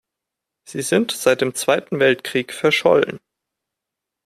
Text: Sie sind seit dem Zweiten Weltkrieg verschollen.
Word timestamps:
Sie 0.67 0.81
sind 0.81 1.11
seit 1.11 1.41
dem 1.41 1.53
Zweiten 1.53 1.99
Weltkrieg 1.99 2.53
verschollen. 2.53 3.19